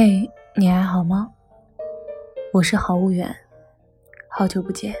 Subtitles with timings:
[0.00, 1.28] 嘿，你还好吗？
[2.52, 3.34] 我是郝无远，
[4.28, 4.94] 好久不见。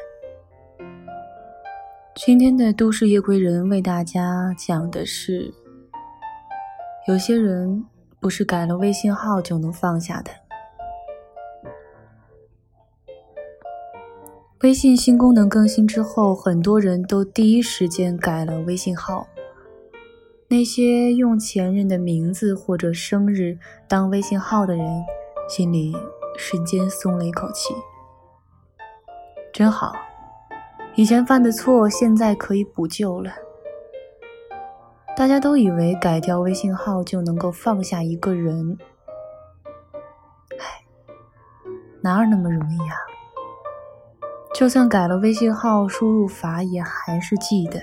[2.16, 5.54] 今天的都市夜归人为大家讲的是：
[7.06, 7.86] 有些人
[8.18, 10.32] 不是改了微信号就能放下的。
[14.62, 19.28] 微信新功能更新之后，很多人都第一时间改了微信号。
[20.50, 25.04] 那些用前任的名字或者生日当微信号的人，
[25.46, 25.94] 心里
[26.38, 27.74] 瞬间松了一口气。
[29.52, 29.92] 真好，
[30.94, 33.30] 以前犯的错现在可以补救了。
[35.14, 38.78] 大家都以为改掉微信号就能够放下一个人，
[40.58, 40.82] 唉，
[42.00, 42.96] 哪有那么容易啊？
[44.54, 47.78] 就算改了微信号，输入法也还是记得。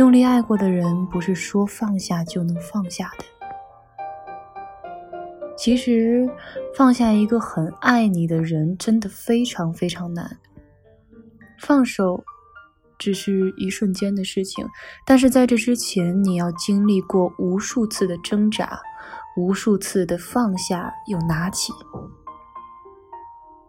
[0.00, 3.24] 用力爱过的人，不是说放下就能放下的。
[5.58, 6.26] 其实，
[6.74, 10.38] 放下一个很爱你的人，真的非常非常难。
[11.58, 12.24] 放手
[12.98, 14.66] 只是一瞬间的事情，
[15.04, 18.80] 但是在这之前，你要经历过无数次的挣扎，
[19.36, 21.74] 无数次的放下又拿起。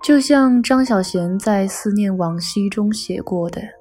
[0.01, 3.80] 就像张小娴在《思念往昔》中写过的。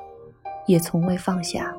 [0.65, 1.75] 也从未放下。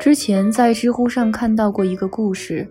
[0.00, 2.70] 之前在知乎上看到过一个故事，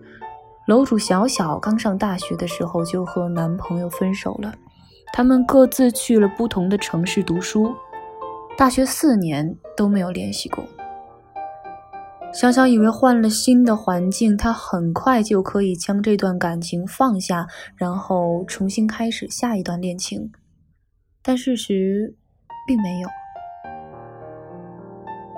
[0.67, 4.53] 楼主小小刚上大学的时候就和男朋友分手了，
[5.11, 7.73] 他们各自去了不同的城市读书，
[8.55, 10.63] 大学四年都没有联系过。
[12.31, 20.31] 小小以为换了新的环境，他很快就可以将这段感情放下，然后重新开始下一段恋情，
[21.23, 22.15] 但事实。
[22.65, 23.09] 并没有。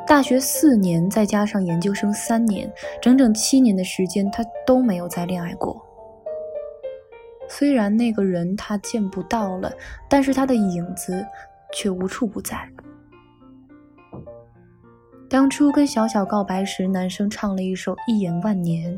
[0.07, 2.71] 大学四年，再加上研究生三年，
[3.01, 5.83] 整整七年的时间，他都没有再恋爱过。
[7.47, 9.71] 虽然那个人他见不到了，
[10.07, 11.25] 但是他的影子
[11.73, 12.69] 却无处不在。
[15.27, 18.93] 当初跟小小告白时，男生唱了一首《一眼万年》，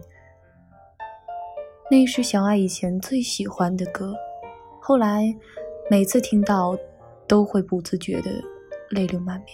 [1.89, 4.13] 那是小爱以前最喜欢的歌。
[4.81, 5.33] 后来
[5.89, 6.77] 每次听到。
[7.27, 8.31] 都会不自觉的
[8.89, 9.47] 泪流满面。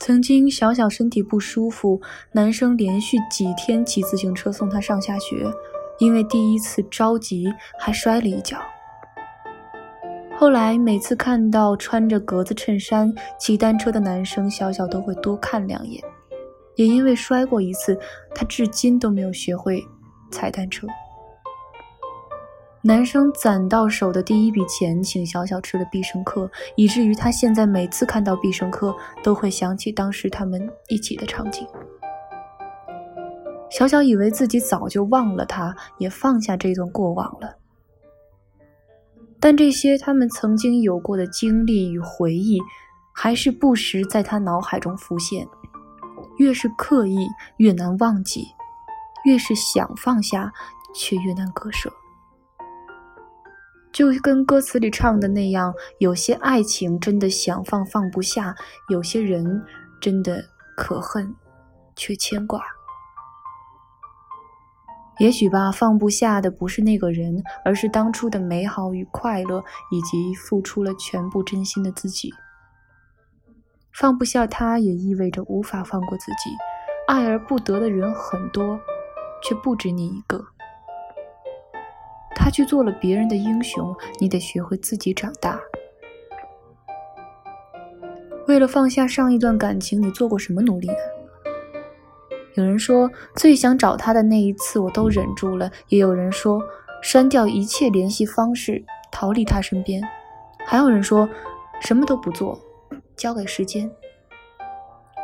[0.00, 2.00] 曾经小小身体不舒服，
[2.32, 5.50] 男生连续几天骑自行车送她上下学，
[5.98, 7.46] 因为第一次着急
[7.78, 8.58] 还摔了一跤。
[10.36, 16.02] 后来每次看到穿着格子衬衫骑单车的男生，小小都会多看两眼。
[16.74, 17.98] 也因为摔过一次，
[18.34, 19.82] 他至今都没有学会
[20.30, 20.86] 踩单车。
[22.86, 31.66] 男生攒到手的第一笔钱，请小小吃了必胜客，以至于他现在每次看到必胜客，都会想起当时他们一起的场景。
[33.70, 37.56] 小小以为自己早就忘了他，也放下这段过往了，
[39.40, 42.60] 但这些他们曾经有过的经历与回忆，
[43.14, 45.48] 还是不时在他脑海中浮现。
[46.36, 48.42] 越是刻意，越难忘记；
[49.24, 50.52] 越是想放下，
[50.94, 51.90] 却越难割舍。
[53.94, 58.52] 就跟歌词里唱的那样，有些爱情真的想放放不下，
[58.88, 59.64] 有些人
[60.00, 60.44] 真的
[60.76, 61.32] 可恨，
[61.94, 62.60] 却牵挂。
[65.20, 69.62] 也许吧，放不下的不是那个人，而是当初的美好与快乐，
[69.92, 72.34] 以及付出了全部真心的自己。
[73.92, 76.50] 放不下他，也意味着无法放过自己。
[77.06, 78.80] 爱而不得的人很多，
[79.40, 80.44] 却不止你一个。
[82.54, 85.60] 去做了别人的英雄，你得学会自己长大。
[88.46, 90.94] 为了放下上一段感情，你做过什么努力呢？
[92.54, 96.62] 有人说，最想找他的那一次，我都忍住了；也有人说，
[97.02, 100.00] 删掉一切联系方式，逃离他身边；
[100.64, 101.28] 还有人说，
[101.80, 102.56] 什么都不做，
[103.16, 103.90] 交给时间。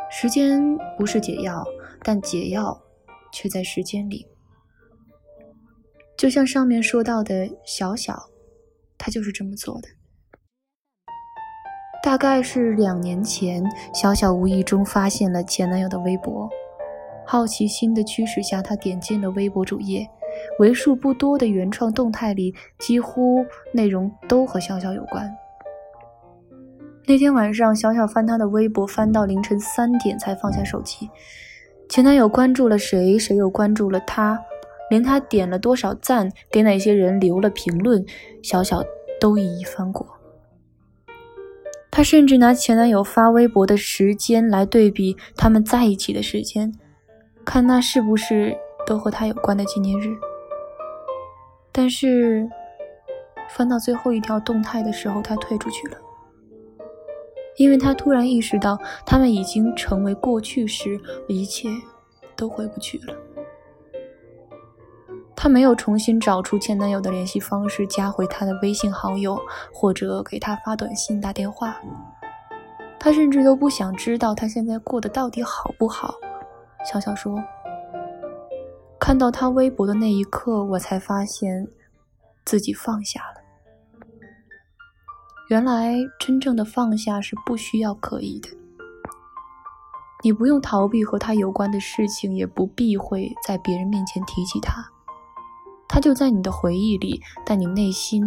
[0.09, 1.65] 时间不是解药，
[2.03, 2.77] 但解药
[3.31, 4.27] 却在时间里。
[6.21, 8.29] 就像上面说到的小小，
[8.95, 9.87] 他就是这么做的。
[12.03, 16.47] 大概是两年前，小小无意中发现了前男友的微博，
[17.25, 20.07] 好奇心的驱使下，他点进了微博主页。
[20.59, 23.43] 为数不多的原创动态里，几乎
[23.73, 25.27] 内容都和小小有关。
[27.07, 31.09] 那天晚上，小小翻他的微博，翻到凌晨三点才放下手机。
[31.89, 34.39] 前男友关注了谁，谁又关注了他，
[34.91, 38.05] 连他点了多少赞，给哪些人留了评论，
[38.43, 38.83] 小小
[39.21, 40.05] 都一一翻过。
[41.89, 46.73] 他甚至拿前男友发微博的时间来对比他们在一起的时间，
[47.45, 48.53] 看那是不是
[48.85, 50.09] 都和他有关的纪念日。
[51.71, 52.49] 但是，
[53.49, 55.97] 翻到最后一条动态的时候，他退出去了，
[57.55, 60.99] 因为他突然意识到他们已经成为过去时，
[61.29, 61.69] 一切
[62.35, 63.15] 都回不去了。
[65.43, 69.41] 他没有重新找出前男友的联系方式，加回他的微信好友，
[69.73, 71.75] 或者给他发短信、打电话。
[72.99, 76.13] 他甚至都不想知道他现在过得到底好不好。
[76.85, 77.35] 小小说
[79.01, 81.67] ：“看到他微博的那一刻，我才发现
[82.45, 83.41] 自己放下了。
[85.49, 88.49] 原来，真正的放下是不需要刻意的。
[90.23, 94.85] 你不用逃避和他有关的事情，也不避讳在别人面前提起他。”
[95.93, 98.23] 他就在你的回忆里，但你内心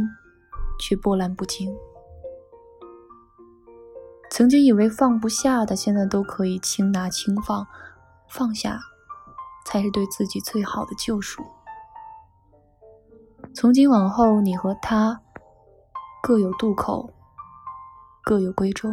[0.78, 1.74] 却波澜不惊。
[4.30, 7.66] 曾经以为放不下的，现在都可以轻拿轻放，
[8.28, 8.78] 放下
[9.64, 11.42] 才是对自己最好的救赎。
[13.54, 15.22] 从今往后，你和他
[16.22, 17.14] 各有渡口，
[18.22, 18.90] 各有归舟。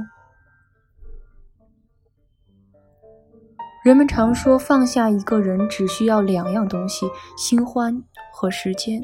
[3.84, 8.02] 人们常说，放下一个人只需要两样东西：新欢。
[8.32, 9.02] 和时间，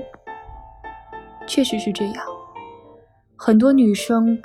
[1.46, 2.26] 确实是这样。
[3.36, 4.42] 很多女生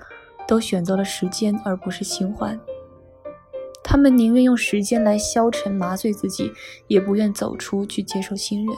[0.46, 2.58] 都选择了时间，而不是新欢。
[3.82, 6.52] 她们宁愿用时间来消沉、麻醉自己，
[6.86, 8.76] 也不愿走出去接受新人。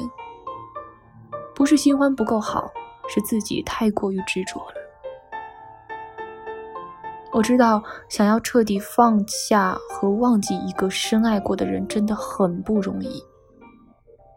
[1.55, 2.71] 不是新欢不够好，
[3.09, 4.75] 是自己太过于执着了。
[7.33, 13.23] 我知道，想要彻底放下和忘记一个深爱过的人，真的很不容易。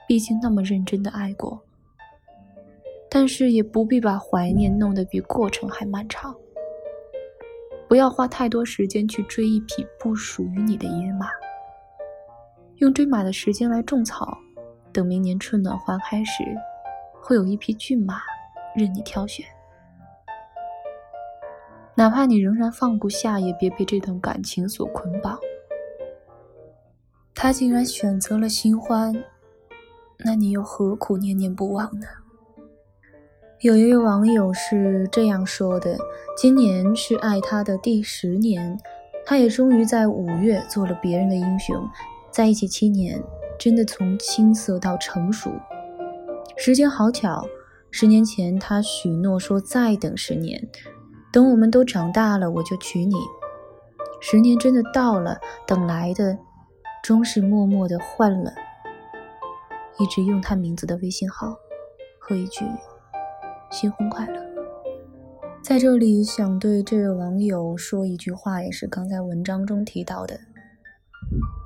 [0.07, 1.61] 毕竟那么认真的爱过，
[3.09, 6.33] 但是也不必把怀念弄得比过程还漫长。
[7.89, 11.27] 不要花太多时间去追一匹不属于你的野马，
[12.77, 14.37] 用追马的时间来种草，
[14.91, 16.43] 等明年春暖花开时，
[17.21, 18.21] 会有一匹骏马
[18.75, 19.45] 任你挑选。
[21.95, 25.39] 哪怕你仍然放不下，也别被这段感情所捆绑。
[27.33, 29.13] 他竟然选择了新欢。
[30.25, 32.07] 那你又何苦念念不忘呢？
[33.61, 35.97] 有一位网友是这样说的：
[36.35, 38.77] 今年是爱他的第十年，
[39.25, 41.75] 他也终于在五月做了别人的英雄。
[42.29, 43.19] 在一起七年，
[43.59, 45.51] 真的从青涩到成熟。
[46.55, 47.47] 时间好巧，
[47.89, 50.67] 十年前他许诺说再等十年，
[51.31, 53.15] 等我们都长大了我就娶你。
[54.19, 56.37] 十年真的到了，等来的
[57.03, 58.51] 终是默默的换了。
[59.99, 61.57] 一直用他名字的微信号，
[62.19, 62.65] 和一句
[63.71, 64.41] “新婚快乐”。
[65.63, 70.39] 在这里，想对这位网友说一句话，也是刚才文章中提到的：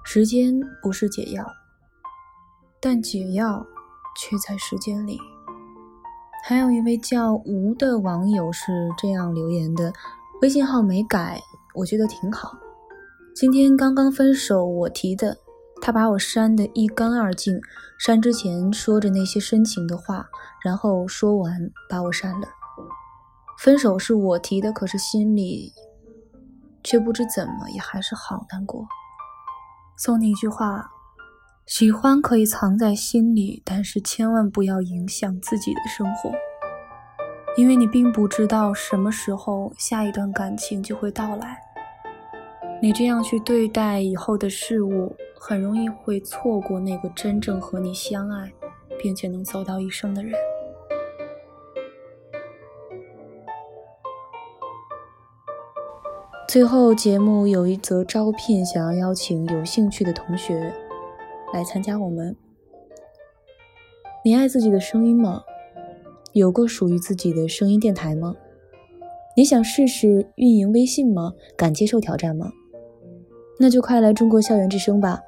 [0.04, 1.46] 时间不是解药，
[2.80, 3.66] 但解药
[4.18, 5.20] 却在时间里。
[6.44, 9.94] 还有一位叫吴的网友是这样留言的：
[10.42, 11.40] 微信号没改，
[11.76, 12.58] 我觉得挺好。
[13.36, 15.38] 今天刚刚分手，我提的。
[15.82, 17.60] 他把我删得一干二净，
[17.98, 20.30] 删之前说着那些深情的话，
[20.64, 22.48] 然后说完把我删了。
[23.58, 25.74] 分手是我提的，可是心里
[26.84, 28.86] 却不知怎么也还是好难过。
[29.98, 30.92] 送你一句话：
[31.66, 36.32] 喜欢可以藏在心里，但是千万不要影响自己的生活，
[37.58, 41.60] 因为你并不知道什么时候下一段感情就会到来。
[42.82, 45.16] 你这样去对待以后的事物。
[45.44, 48.54] 很容易会错过那个真正和你相爱，
[49.02, 50.34] 并且能走到一生的人。
[56.48, 60.72] 最后，节目有一则招聘，想要邀请有兴趣的同学
[61.52, 62.38] 来参加我们。
[64.24, 65.42] 你爱自己的声音吗？
[66.34, 68.36] 有个属于自己的声音电台吗？
[69.36, 71.34] 你想试试运营微信吗？
[71.58, 72.52] 敢接受挑战吗？
[73.60, 75.20] 那就快来中国校园之声吧！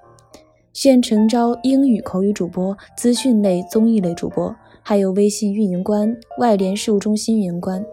[0.74, 7.86] 现诚招英语口语主播、资讯类、综艺类主播，还有微信运营官、外联事务中心运营官。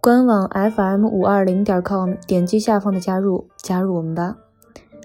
[0.00, 4.36] 官网 fm 五二零点 com，点击下方的加入，加入我们吧。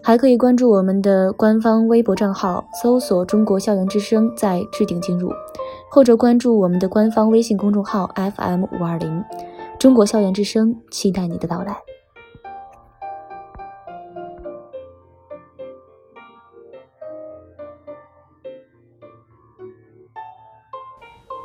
[0.02, 5.32] 还可以关注我们的官方微博账号，搜索“中国校园之声”，再置顶进入，
[5.92, 9.24] 或者关注我们的官方微信公众号 FM 五二零，
[9.78, 11.78] 中国校园之声，期待你的到来。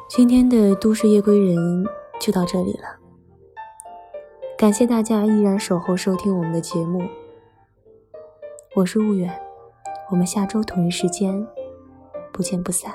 [0.09, 1.85] 今天的都市夜归人
[2.21, 2.97] 就到这里了，
[4.57, 7.03] 感谢大家依然守候收听我们的节目。
[8.77, 9.37] 我是雾远，
[10.11, 11.45] 我们下周同一时间
[12.33, 12.93] 不见不散。